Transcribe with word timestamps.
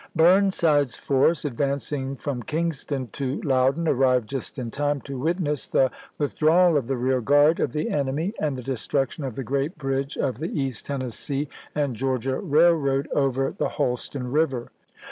Burnside's 0.15 0.95
force, 0.95 1.45
advancing 1.45 2.15
from 2.15 2.41
Kingston 2.41 3.05
to 3.11 3.39
Loudon, 3.43 3.87
arrived 3.87 4.29
just 4.29 4.57
in 4.57 4.71
time 4.71 4.99
to 5.01 5.19
witness 5.19 5.67
the 5.67 5.91
with 6.17 6.35
drawal 6.35 6.75
of 6.75 6.87
the 6.87 6.97
rear 6.97 7.21
guard 7.21 7.59
of 7.59 7.71
the 7.71 7.91
enemy 7.91 8.33
and 8.39 8.57
the 8.57 8.63
destruction 8.63 9.23
of 9.23 9.35
the 9.35 9.43
great 9.43 9.77
bridge 9.77 10.17
of 10.17 10.39
the 10.39 10.59
East 10.59 10.87
Tennes 10.87 11.13
see 11.13 11.47
and 11.75 11.95
Georgia 11.95 12.39
Railroad 12.39 13.09
over 13.13 13.51
the 13.51 13.69
Holston 13.69 14.31
River. 14.31 14.71